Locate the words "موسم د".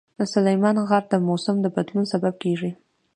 1.27-1.65